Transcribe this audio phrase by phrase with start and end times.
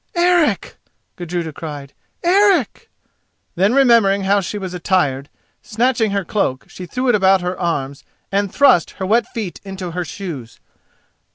[0.15, 0.77] "Eric!"
[1.15, 1.93] Gudruda cried;
[2.23, 2.89] "Eric!"
[3.53, 5.29] Then, remembering how she was attired,
[5.61, 9.91] snatching her cloak, she threw it about her arms and thrust her wet feet into
[9.91, 10.59] her shoes.